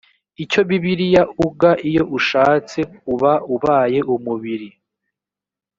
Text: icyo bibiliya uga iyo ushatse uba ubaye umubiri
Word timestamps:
icyo 0.43 0.61
bibiliya 0.69 1.23
uga 1.45 1.71
iyo 1.89 2.03
ushatse 2.17 2.79
uba 3.13 3.33
ubaye 3.55 3.99
umubiri 4.15 4.69